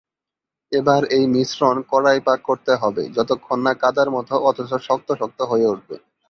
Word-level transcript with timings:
এবার 0.71 1.01
এই 1.15 1.25
মিশ্রণ 1.33 1.75
কড়ায় 1.91 2.21
পাক 2.27 2.39
করতে 2.49 2.73
হবে 2.75 3.03
যতক্ষণ 3.17 3.57
না 3.65 3.73
কাদার 3.81 4.07
মত 4.15 4.29
অথচ 4.49 4.71
শক্ত 4.87 5.09
শক্ত 5.19 5.39
হয়ে 5.51 5.69
উঠবে। 5.73 5.95